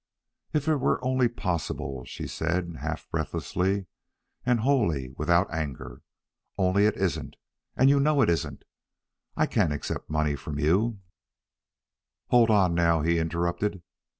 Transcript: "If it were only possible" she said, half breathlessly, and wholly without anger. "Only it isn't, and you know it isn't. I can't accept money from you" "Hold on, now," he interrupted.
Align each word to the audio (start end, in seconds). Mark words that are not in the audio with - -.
"If 0.51 0.67
it 0.67 0.77
were 0.77 0.97
only 1.05 1.27
possible" 1.27 2.03
she 2.05 2.25
said, 2.25 2.77
half 2.77 3.07
breathlessly, 3.11 3.85
and 4.43 4.61
wholly 4.61 5.13
without 5.15 5.53
anger. 5.53 6.01
"Only 6.57 6.87
it 6.87 6.97
isn't, 6.97 7.35
and 7.75 7.87
you 7.87 7.99
know 7.99 8.23
it 8.23 8.29
isn't. 8.31 8.63
I 9.37 9.45
can't 9.45 9.71
accept 9.71 10.09
money 10.09 10.35
from 10.35 10.57
you" 10.57 11.01
"Hold 12.31 12.49
on, 12.49 12.73
now," 12.73 13.03
he 13.03 13.19
interrupted. 13.19 13.83